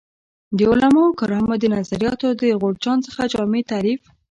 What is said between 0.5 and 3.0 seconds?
د علمای کرامو د نظریاتو د غورچاڼ